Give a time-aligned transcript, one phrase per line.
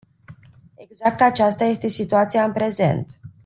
[0.75, 3.19] Exact aceasta este situația în prezent!